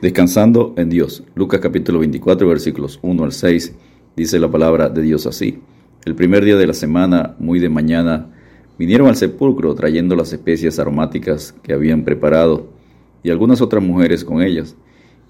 Descansando 0.00 0.74
en 0.76 0.90
Dios. 0.90 1.24
Lucas 1.34 1.58
capítulo 1.58 1.98
24 1.98 2.46
versículos 2.46 3.00
1 3.02 3.24
al 3.24 3.32
6 3.32 3.74
dice 4.14 4.38
la 4.38 4.48
palabra 4.48 4.88
de 4.88 5.02
Dios 5.02 5.26
así. 5.26 5.58
El 6.04 6.14
primer 6.14 6.44
día 6.44 6.54
de 6.54 6.68
la 6.68 6.72
semana, 6.72 7.34
muy 7.40 7.58
de 7.58 7.68
mañana, 7.68 8.30
vinieron 8.78 9.08
al 9.08 9.16
sepulcro 9.16 9.74
trayendo 9.74 10.14
las 10.14 10.32
especias 10.32 10.78
aromáticas 10.78 11.52
que 11.64 11.72
habían 11.72 12.04
preparado 12.04 12.68
y 13.24 13.30
algunas 13.30 13.60
otras 13.60 13.82
mujeres 13.82 14.24
con 14.24 14.40
ellas. 14.40 14.76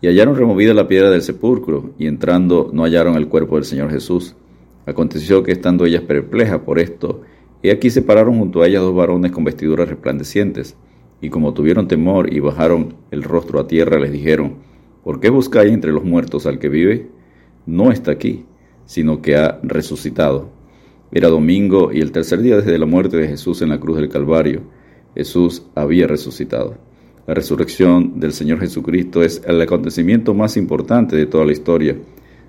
Y 0.03 0.09
hallaron 0.09 0.37
removida 0.37 0.75
la 0.75 0.87
piedra 0.87 1.09
del 1.09 1.23
sepulcro 1.23 1.95
y 1.99 2.07
entrando 2.07 2.69
no 2.71 2.83
hallaron 2.83 3.17
el 3.17 3.29
cuerpo 3.29 3.55
del 3.55 3.65
Señor 3.65 3.91
Jesús. 3.91 4.35
Aconteció 4.85 5.43
que 5.43 5.53
estando 5.53 5.87
ellas 5.87 6.03
perplejas 6.03 6.59
por 6.59 6.79
esto, 6.79 7.23
he 7.63 7.71
aquí 7.71 7.89
se 7.89 8.03
pararon 8.03 8.39
junto 8.39 8.61
a 8.61 8.67
ellas 8.67 8.83
dos 8.83 8.95
varones 8.95 9.33
con 9.33 9.45
vestiduras 9.45 9.89
resplandecientes 9.89 10.77
y 11.21 11.31
como 11.31 11.55
tuvieron 11.55 11.89
temor 11.89 12.33
y 12.33 12.41
bajaron 12.41 12.95
el 13.11 13.23
rostro 13.23 13.61
a 13.61 13.67
tierra, 13.67 13.99
les 13.99 14.13
dijeron, 14.13 14.57
¿por 15.03 15.21
qué 15.21 15.31
buscáis 15.31 15.73
entre 15.73 15.93
los 15.93 16.05
muertos 16.05 16.47
al 16.47 16.59
que 16.59 16.69
vive? 16.69 17.09
No 17.67 17.91
está 17.91 18.13
aquí, 18.13 18.45
sino 18.87 19.21
que 19.21 19.37
ha 19.37 19.59
resucitado. 19.63 20.51
Era 21.11 21.29
domingo 21.29 21.91
y 21.93 22.01
el 22.01 22.13
tercer 22.13 22.41
día 22.41 22.57
desde 22.57 22.79
la 22.79 22.87
muerte 22.87 23.17
de 23.17 23.29
Jesús 23.29 23.63
en 23.63 23.71
la 23.71 23.81
cruz 23.81 23.97
del 23.97 24.09
Calvario. 24.09 24.63
Jesús 25.15 25.65
había 25.75 26.07
resucitado. 26.07 26.77
La 27.27 27.35
resurrección 27.35 28.21
del 28.21 28.33
Señor 28.33 28.61
Jesucristo 28.61 29.23
es 29.23 29.43
el 29.47 29.61
acontecimiento 29.61 30.35
más 30.35 30.57
importante 30.57 31.17
de 31.17 31.27
toda 31.27 31.45
la 31.45 31.53
historia. 31.53 31.97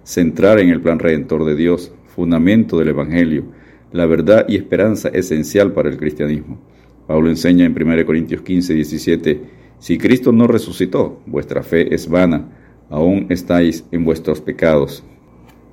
Centrar 0.04 0.59
en 0.59 0.70
el 0.70 0.81
plan 0.81 1.00
redentor 1.00 1.45
de 1.45 1.56
Dios, 1.56 1.92
fundamento 2.06 2.78
del 2.78 2.90
Evangelio, 2.90 3.45
la 3.92 4.06
verdad 4.06 4.45
y 4.48 4.56
esperanza 4.56 5.09
esencial 5.09 5.73
para 5.73 5.90
el 5.90 5.98
cristianismo. 5.98 6.59
Pablo 7.09 7.27
enseña 7.27 7.66
en 7.66 7.72
1 7.76 8.05
Corintios 8.05 8.44
15, 8.44 8.72
17, 8.76 9.41
si 9.80 9.98
Cristo 9.98 10.31
no 10.31 10.45
resucitó, 10.45 11.20
vuestra 11.26 11.63
fe 11.63 11.91
es 11.91 12.08
vana, 12.08 12.50
aún 12.88 13.26
estáis 13.30 13.84
en 13.91 14.05
vuestros 14.05 14.41
pecados. 14.41 15.04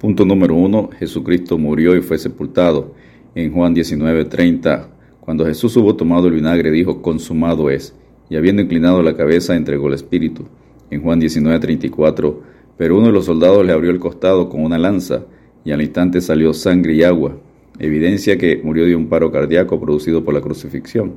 Punto 0.00 0.24
número 0.24 0.54
uno, 0.54 0.88
Jesucristo 0.98 1.58
murió 1.58 1.94
y 1.94 2.00
fue 2.00 2.16
sepultado. 2.16 2.94
En 3.34 3.52
Juan 3.52 3.74
19, 3.74 4.24
30, 4.24 4.88
cuando 5.20 5.44
Jesús 5.44 5.76
hubo 5.76 5.94
tomado 5.94 6.28
el 6.28 6.32
vinagre, 6.36 6.70
dijo, 6.70 7.02
consumado 7.02 7.68
es, 7.68 7.94
y 8.30 8.36
habiendo 8.36 8.62
inclinado 8.62 9.02
la 9.02 9.14
cabeza, 9.14 9.54
entregó 9.54 9.88
el 9.88 9.94
Espíritu. 9.94 10.46
En 10.90 11.02
Juan 11.02 11.20
19, 11.20 11.60
34, 11.60 12.42
pero 12.78 12.96
uno 12.96 13.08
de 13.08 13.12
los 13.12 13.26
soldados 13.26 13.62
le 13.62 13.74
abrió 13.74 13.90
el 13.90 14.00
costado 14.00 14.48
con 14.48 14.64
una 14.64 14.78
lanza, 14.78 15.26
y 15.66 15.72
al 15.72 15.82
instante 15.82 16.22
salió 16.22 16.54
sangre 16.54 16.94
y 16.94 17.02
agua, 17.02 17.36
evidencia 17.78 18.38
que 18.38 18.60
murió 18.62 18.84
de 18.84 18.96
un 18.96 19.08
paro 19.08 19.30
cardíaco 19.30 19.80
producido 19.80 20.24
por 20.24 20.34
la 20.34 20.40
crucifixión. 20.40 21.14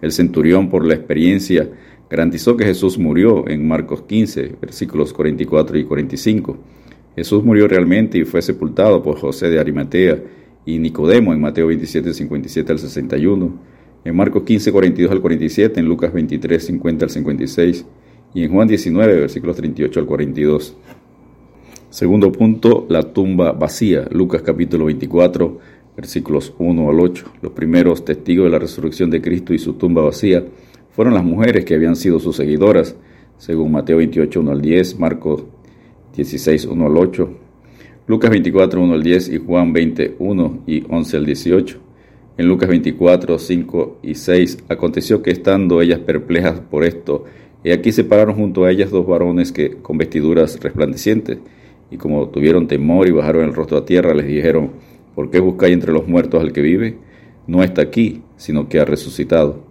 El 0.00 0.12
centurión, 0.12 0.70
por 0.70 0.84
la 0.84 0.94
experiencia, 0.94 1.70
garantizó 2.08 2.56
que 2.56 2.64
Jesús 2.64 2.98
murió 2.98 3.48
en 3.48 3.66
Marcos 3.66 4.02
15, 4.02 4.56
versículos 4.60 5.12
44 5.12 5.78
y 5.78 5.84
45. 5.84 6.56
Jesús 7.16 7.44
murió 7.44 7.66
realmente 7.66 8.18
y 8.18 8.24
fue 8.24 8.42
sepultado 8.42 9.02
por 9.02 9.18
José 9.18 9.50
de 9.50 9.58
Arimatea 9.58 10.22
y 10.64 10.78
Nicodemo 10.78 11.32
en 11.32 11.40
Mateo 11.40 11.66
27, 11.66 12.14
57 12.14 12.72
al 12.72 12.78
61, 12.78 13.58
en 14.04 14.16
Marcos 14.16 14.44
15, 14.44 14.70
42 14.70 15.12
al 15.12 15.20
47, 15.20 15.80
en 15.80 15.86
Lucas 15.86 16.12
23, 16.12 16.64
50 16.64 17.04
al 17.04 17.10
56 17.10 17.86
y 18.34 18.44
en 18.44 18.52
Juan 18.52 18.68
19, 18.68 19.20
versículos 19.20 19.56
38 19.56 20.00
al 20.00 20.06
42. 20.06 20.76
Segundo 21.90 22.30
punto, 22.30 22.86
la 22.88 23.02
tumba 23.02 23.52
vacía, 23.52 24.06
Lucas 24.10 24.42
capítulo 24.42 24.84
24, 24.84 25.58
versículos 25.98 26.54
1 26.58 26.90
al 26.90 27.00
8. 27.00 27.26
Los 27.42 27.52
primeros 27.52 28.04
testigos 28.04 28.44
de 28.44 28.50
la 28.52 28.60
resurrección 28.60 29.10
de 29.10 29.20
Cristo 29.20 29.52
y 29.52 29.58
su 29.58 29.72
tumba 29.72 30.00
vacía 30.00 30.44
fueron 30.90 31.14
las 31.14 31.24
mujeres 31.24 31.64
que 31.64 31.74
habían 31.74 31.96
sido 31.96 32.20
sus 32.20 32.36
seguidoras, 32.36 32.94
según 33.36 33.72
Mateo 33.72 33.96
28, 33.96 34.38
1 34.38 34.52
al 34.52 34.60
10, 34.60 35.00
Marcos 35.00 35.42
16, 36.14 36.66
1 36.66 36.86
al 36.86 36.96
8, 36.96 37.30
Lucas 38.06 38.30
24, 38.30 38.80
1 38.80 38.94
al 38.94 39.02
10 39.02 39.28
y 39.28 39.38
Juan 39.38 39.72
20, 39.72 40.14
1 40.20 40.62
y 40.68 40.84
11 40.88 41.16
al 41.16 41.26
18. 41.26 41.78
En 42.36 42.46
Lucas 42.46 42.68
24, 42.68 43.36
5 43.36 43.98
y 44.04 44.14
6 44.14 44.58
aconteció 44.68 45.20
que 45.20 45.32
estando 45.32 45.82
ellas 45.82 45.98
perplejas 45.98 46.60
por 46.60 46.84
esto, 46.84 47.24
y 47.64 47.72
aquí 47.72 47.90
se 47.90 48.04
pararon 48.04 48.36
junto 48.36 48.64
a 48.64 48.70
ellas 48.70 48.92
dos 48.92 49.04
varones 49.04 49.50
que 49.50 49.78
con 49.82 49.98
vestiduras 49.98 50.60
resplandecientes, 50.60 51.38
y 51.90 51.96
como 51.96 52.28
tuvieron 52.28 52.68
temor 52.68 53.08
y 53.08 53.10
bajaron 53.10 53.44
el 53.46 53.54
rostro 53.54 53.78
a 53.78 53.84
tierra, 53.84 54.14
les 54.14 54.28
dijeron, 54.28 54.70
¿Por 55.18 55.32
qué 55.32 55.40
buscáis 55.40 55.74
entre 55.74 55.92
los 55.92 56.06
muertos 56.06 56.40
al 56.40 56.52
que 56.52 56.62
vive? 56.62 56.96
No 57.48 57.64
está 57.64 57.82
aquí, 57.82 58.22
sino 58.36 58.68
que 58.68 58.78
ha 58.78 58.84
resucitado. 58.84 59.64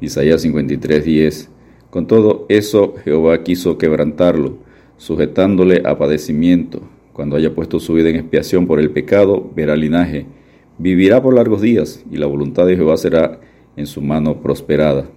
Isaías 0.00 0.42
53, 0.42 1.04
10. 1.04 1.50
Con 1.90 2.06
todo 2.06 2.46
eso 2.48 2.94
Jehová 3.04 3.42
quiso 3.42 3.76
quebrantarlo, 3.76 4.58
sujetándole 4.96 5.82
a 5.84 5.98
padecimiento. 5.98 6.80
Cuando 7.12 7.34
haya 7.34 7.56
puesto 7.56 7.80
su 7.80 7.94
vida 7.94 8.10
en 8.10 8.14
expiación 8.14 8.68
por 8.68 8.78
el 8.78 8.92
pecado, 8.92 9.50
verá 9.56 9.74
linaje. 9.74 10.26
Vivirá 10.78 11.20
por 11.20 11.34
largos 11.34 11.60
días, 11.60 12.04
y 12.08 12.16
la 12.16 12.26
voluntad 12.26 12.64
de 12.64 12.76
Jehová 12.76 12.96
será 12.98 13.40
en 13.76 13.86
su 13.86 14.00
mano 14.00 14.40
prosperada. 14.42 15.10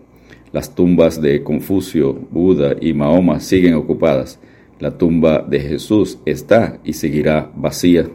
Las 0.52 0.74
tumbas 0.74 1.22
de 1.22 1.44
Confucio, 1.44 2.14
Buda 2.32 2.78
y 2.82 2.94
Mahoma 2.94 3.40
siguen 3.40 3.76
ocupadas. 3.76 4.40
La 4.80 4.98
tumba 4.98 5.46
de 5.48 5.60
Jesús 5.60 6.18
está 6.26 6.80
y 6.84 6.94
seguirá 6.94 7.52
vacía. 7.56 8.10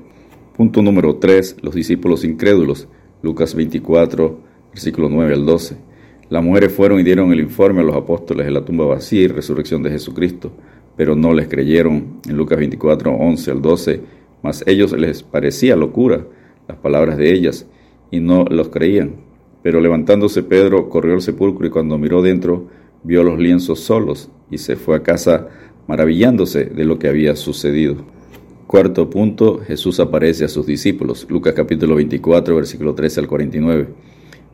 Punto 0.56 0.80
número 0.80 1.16
3. 1.16 1.58
Los 1.60 1.74
discípulos 1.74 2.24
incrédulos. 2.24 2.88
Lucas 3.20 3.54
24, 3.54 4.40
versículo 4.70 5.10
9 5.10 5.34
al 5.34 5.44
12. 5.44 5.76
Las 6.30 6.42
mujeres 6.42 6.72
fueron 6.72 6.98
y 6.98 7.02
dieron 7.02 7.30
el 7.30 7.40
informe 7.40 7.82
a 7.82 7.84
los 7.84 7.94
apóstoles 7.94 8.46
de 8.46 8.52
la 8.52 8.64
tumba 8.64 8.86
vacía 8.86 9.20
y 9.20 9.28
resurrección 9.28 9.82
de 9.82 9.90
Jesucristo, 9.90 10.52
pero 10.96 11.14
no 11.14 11.34
les 11.34 11.48
creyeron. 11.48 12.22
En 12.26 12.38
Lucas 12.38 12.56
24, 12.56 13.12
11 13.12 13.50
al 13.50 13.60
12. 13.60 14.00
Mas 14.42 14.64
ellos 14.66 14.92
les 14.92 15.22
parecía 15.22 15.76
locura 15.76 16.26
las 16.66 16.78
palabras 16.78 17.18
de 17.18 17.34
ellas 17.34 17.66
y 18.10 18.20
no 18.20 18.46
los 18.46 18.70
creían. 18.70 19.16
Pero 19.62 19.82
levantándose 19.82 20.42
Pedro 20.42 20.88
corrió 20.88 21.12
al 21.12 21.20
sepulcro 21.20 21.66
y 21.66 21.70
cuando 21.70 21.98
miró 21.98 22.22
dentro 22.22 22.68
vio 23.02 23.22
los 23.24 23.38
lienzos 23.38 23.80
solos 23.80 24.30
y 24.50 24.56
se 24.56 24.76
fue 24.76 24.96
a 24.96 25.02
casa 25.02 25.48
maravillándose 25.86 26.64
de 26.64 26.84
lo 26.86 26.98
que 26.98 27.08
había 27.08 27.36
sucedido. 27.36 28.15
Cuarto 28.66 29.08
punto, 29.08 29.60
Jesús 29.60 30.00
aparece 30.00 30.44
a 30.44 30.48
sus 30.48 30.66
discípulos. 30.66 31.24
Lucas 31.30 31.54
capítulo 31.54 31.94
24, 31.94 32.56
versículo 32.56 32.94
13 32.96 33.20
al 33.20 33.28
49. 33.28 33.86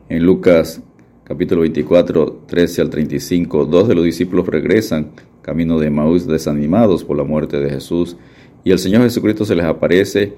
En 0.07 0.23
Lucas 0.23 0.83
capítulo 1.23 1.61
24, 1.61 2.43
13 2.45 2.81
al 2.81 2.89
35, 2.91 3.65
dos 3.65 3.87
de 3.87 3.95
los 3.95 4.05
discípulos 4.05 4.45
regresan 4.45 5.13
camino 5.41 5.79
de 5.79 5.89
Maús 5.89 6.27
desanimados 6.27 7.03
por 7.03 7.17
la 7.17 7.23
muerte 7.23 7.59
de 7.59 7.71
Jesús 7.71 8.15
y 8.63 8.69
el 8.69 8.77
Señor 8.77 9.01
Jesucristo 9.01 9.45
se 9.45 9.55
les 9.55 9.65
aparece 9.65 10.33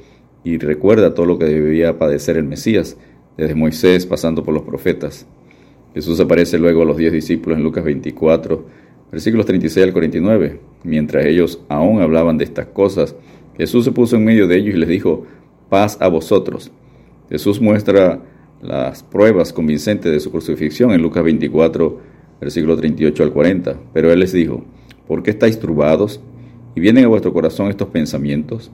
y 0.46 0.58
recuerda 0.58 1.14
todo 1.14 1.26
lo 1.26 1.38
que 1.38 1.44
debía 1.44 2.00
padecer 2.00 2.38
el 2.38 2.46
Mesías, 2.46 2.96
desde 3.36 3.56
Moisés 3.56 4.06
pasando 4.06 4.42
por 4.46 4.54
los 4.54 4.64
profetas. 4.64 5.28
Jesús 5.94 6.22
aparece 6.22 6.58
luego 6.58 6.84
a 6.84 6.86
los 6.86 6.96
diez 6.96 7.12
discípulos 7.12 7.58
en 7.58 7.66
Lucas 7.66 7.84
24, 7.84 8.66
versículos 9.12 9.46
36 9.46 9.88
al 9.88 9.92
49. 9.92 10.62
Mientras 10.86 11.26
ellos 11.26 11.60
aún 11.68 12.00
hablaban 12.00 12.38
de 12.38 12.46
estas 12.46 12.68
cosas, 12.68 13.16
Jesús 13.58 13.86
se 13.86 13.92
puso 13.92 14.16
en 14.16 14.26
medio 14.26 14.48
de 14.48 14.58
ellos 14.58 14.76
y 14.76 14.80
les 14.80 14.90
dijo, 14.90 15.26
paz 15.70 15.98
a 16.00 16.08
vosotros. 16.08 16.72
Jesús 17.30 17.60
muestra 17.62 18.22
las 18.62 19.04
pruebas 19.04 19.54
convincentes 19.54 20.12
de 20.12 20.20
su 20.20 20.32
crucifixión 20.32 20.92
en 20.92 21.02
Lucas 21.02 21.24
24, 21.24 22.00
versículo 22.42 22.76
38 22.76 23.24
al 23.24 23.32
40. 23.32 23.80
Pero 23.94 24.12
Él 24.12 24.20
les 24.20 24.34
dijo, 24.34 24.64
¿por 25.08 25.24
qué 25.24 25.32
estáis 25.32 25.60
turbados? 25.60 26.20
Y 26.76 26.82
vienen 26.82 27.06
a 27.06 27.08
vuestro 27.08 27.34
corazón 27.34 27.70
estos 27.70 27.90
pensamientos. 27.90 28.72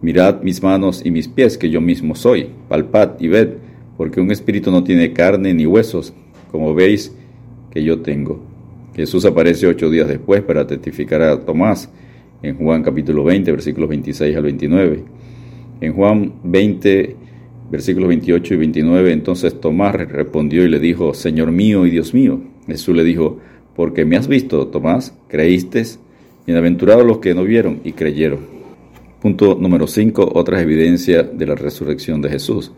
Mirad 0.00 0.42
mis 0.42 0.62
manos 0.62 1.02
y 1.04 1.10
mis 1.10 1.28
pies, 1.28 1.56
que 1.56 1.70
yo 1.70 1.80
mismo 1.80 2.14
soy. 2.14 2.50
Palpad 2.68 3.20
y 3.20 3.28
ved, 3.28 3.50
porque 3.96 4.20
un 4.20 4.30
espíritu 4.30 4.70
no 4.70 4.82
tiene 4.82 5.12
carne 5.12 5.54
ni 5.54 5.66
huesos, 5.66 6.12
como 6.50 6.74
veis 6.74 7.14
que 7.70 7.82
yo 7.82 8.00
tengo. 8.00 8.42
Jesús 8.94 9.24
aparece 9.24 9.66
ocho 9.66 9.90
días 9.90 10.08
después 10.08 10.42
para 10.42 10.66
testificar 10.66 11.22
a 11.22 11.40
Tomás 11.40 11.90
en 12.44 12.58
Juan 12.58 12.82
capítulo 12.82 13.24
20, 13.24 13.50
versículos 13.52 13.88
26 13.88 14.36
al 14.36 14.42
29. 14.42 15.02
En 15.80 15.92
Juan 15.94 16.34
20, 16.44 17.16
versículos 17.70 18.08
28 18.08 18.54
y 18.54 18.56
29, 18.58 19.12
entonces 19.12 19.58
Tomás 19.60 19.94
respondió 19.94 20.64
y 20.64 20.68
le 20.68 20.78
dijo, 20.78 21.14
Señor 21.14 21.50
mío 21.52 21.86
y 21.86 21.90
Dios 21.90 22.12
mío. 22.12 22.40
Jesús 22.66 22.94
le 22.94 23.02
dijo, 23.02 23.38
porque 23.74 24.04
me 24.04 24.16
has 24.16 24.28
visto, 24.28 24.66
Tomás, 24.66 25.16
creíste, 25.28 25.84
bienaventurados 26.46 27.06
los 27.06 27.18
que 27.18 27.34
no 27.34 27.44
vieron 27.44 27.80
y 27.82 27.92
creyeron. 27.92 28.40
Punto 29.22 29.56
número 29.58 29.86
5, 29.86 30.32
otras 30.34 30.60
evidencias 30.60 31.26
de 31.36 31.46
la 31.46 31.54
resurrección 31.54 32.20
de 32.20 32.28
Jesús. 32.28 32.72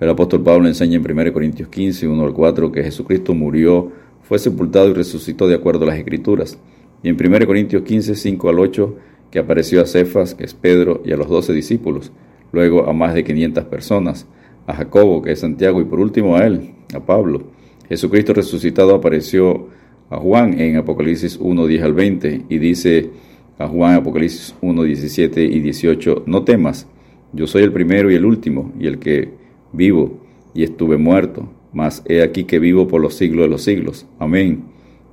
El 0.00 0.08
apóstol 0.08 0.42
Pablo 0.42 0.66
enseña 0.66 0.96
en 0.96 1.04
1 1.04 1.32
Corintios 1.34 1.68
15, 1.68 2.08
1 2.08 2.24
al 2.24 2.32
4, 2.32 2.72
que 2.72 2.82
Jesucristo 2.82 3.34
murió, 3.34 3.92
fue 4.22 4.38
sepultado 4.38 4.88
y 4.88 4.94
resucitó 4.94 5.46
de 5.46 5.56
acuerdo 5.56 5.84
a 5.84 5.88
las 5.88 5.98
Escrituras. 5.98 6.58
Y 7.02 7.10
en 7.10 7.16
1 7.22 7.46
Corintios 7.46 7.82
15, 7.82 8.14
5 8.14 8.48
al 8.48 8.58
8, 8.60 8.96
que 9.30 9.38
apareció 9.38 9.80
a 9.80 9.86
Cefas, 9.86 10.34
que 10.34 10.44
es 10.44 10.54
Pedro, 10.54 11.02
y 11.04 11.12
a 11.12 11.16
los 11.16 11.28
doce 11.28 11.52
discípulos, 11.52 12.12
luego 12.52 12.88
a 12.88 12.92
más 12.92 13.14
de 13.14 13.24
500 13.24 13.64
personas, 13.64 14.26
a 14.66 14.74
Jacobo, 14.74 15.22
que 15.22 15.32
es 15.32 15.40
Santiago, 15.40 15.80
y 15.80 15.84
por 15.84 16.00
último 16.00 16.36
a 16.36 16.46
él, 16.46 16.72
a 16.94 17.00
Pablo. 17.00 17.44
Jesucristo 17.88 18.32
resucitado 18.32 18.94
apareció 18.94 19.68
a 20.10 20.16
Juan 20.16 20.58
en 20.60 20.76
Apocalipsis 20.76 21.38
1, 21.40 21.66
10 21.66 21.82
al 21.82 21.94
20, 21.94 22.42
y 22.48 22.58
dice 22.58 23.10
a 23.58 23.68
Juan 23.68 23.94
Apocalipsis 23.94 24.54
1, 24.60 24.82
17 24.82 25.44
y 25.44 25.60
18, 25.60 26.24
no 26.26 26.44
temas, 26.44 26.88
yo 27.32 27.46
soy 27.46 27.62
el 27.62 27.72
primero 27.72 28.10
y 28.10 28.14
el 28.14 28.24
último, 28.24 28.72
y 28.78 28.86
el 28.86 28.98
que 28.98 29.30
vivo, 29.72 30.18
y 30.54 30.64
estuve 30.64 30.96
muerto, 30.96 31.48
mas 31.72 32.02
he 32.08 32.22
aquí 32.22 32.44
que 32.44 32.58
vivo 32.58 32.88
por 32.88 33.00
los 33.00 33.14
siglos 33.14 33.44
de 33.44 33.48
los 33.48 33.62
siglos. 33.62 34.06
Amén. 34.18 34.64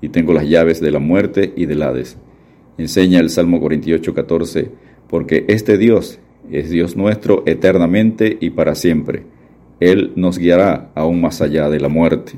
Y 0.02 0.10
tengo 0.10 0.34
las 0.34 0.48
llaves 0.48 0.80
de 0.80 0.92
la 0.92 1.00
muerte 1.00 1.54
y 1.56 1.66
del 1.66 1.84
Hades. 1.84 2.18
Enseña 2.78 3.20
el 3.20 3.30
Salmo 3.30 3.60
48, 3.60 4.14
14, 4.14 4.72
porque 5.10 5.46
este 5.48 5.78
Dios 5.78 6.20
es 6.52 6.70
Dios 6.70 6.96
nuestro 6.96 7.44
eternamente 7.46 8.38
y 8.40 8.52
para 8.52 8.76
siempre. 8.76 9.24
Él 9.80 10.14
nos 10.16 10.38
guiará 10.38 10.92
aún 10.96 11.22
más 11.22 11.42
allá 11.42 11.70
de 11.70 11.80
la 11.80 11.90
muerte. 11.90 12.34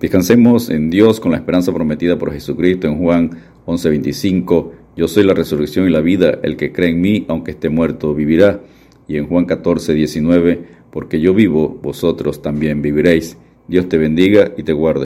Descansemos 0.00 0.70
en 0.70 0.90
Dios 0.90 1.18
con 1.18 1.32
la 1.32 1.38
esperanza 1.38 1.72
prometida 1.72 2.18
por 2.18 2.32
Jesucristo 2.32 2.86
en 2.86 2.98
Juan 2.98 3.30
11:25. 3.66 4.72
Yo 4.96 5.08
soy 5.08 5.24
la 5.24 5.34
resurrección 5.34 5.86
y 5.86 5.90
la 5.90 6.00
vida, 6.00 6.38
el 6.42 6.56
que 6.56 6.72
cree 6.72 6.90
en 6.90 7.00
mí, 7.00 7.24
aunque 7.28 7.52
esté 7.52 7.68
muerto, 7.68 8.14
vivirá. 8.14 8.60
Y 9.06 9.16
en 9.16 9.26
Juan 9.26 9.46
14:19, 9.46 10.60
porque 10.90 11.20
yo 11.20 11.34
vivo, 11.34 11.78
vosotros 11.82 12.42
también 12.42 12.80
viviréis. 12.80 13.36
Dios 13.66 13.88
te 13.88 13.98
bendiga 13.98 14.52
y 14.56 14.62
te 14.62 14.72
guarde. 14.72 14.96